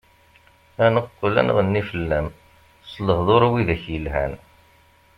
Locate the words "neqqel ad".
0.95-1.45